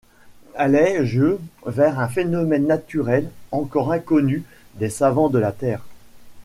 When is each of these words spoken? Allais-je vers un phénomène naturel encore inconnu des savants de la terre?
Allais-je 0.55 1.35
vers 1.67 1.99
un 1.99 2.07
phénomène 2.07 2.65
naturel 2.65 3.29
encore 3.51 3.91
inconnu 3.91 4.43
des 4.73 4.89
savants 4.89 5.29
de 5.29 5.37
la 5.37 5.51
terre? 5.51 5.83